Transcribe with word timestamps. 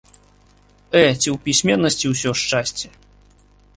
Э, 1.01 1.03
ці 1.21 1.29
ў 1.35 1.37
пісьменнасці 1.45 2.05
ўсё 2.13 2.29
шчасце? 2.45 2.87